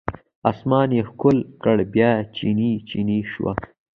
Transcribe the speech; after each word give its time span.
اسمان 0.51 0.87
یې 0.97 1.01
ښکل 1.09 1.37
کړ 1.63 1.77
بیا 1.93 2.11
چینې، 2.35 2.71
چینې 2.89 3.19
شوه 3.31 3.51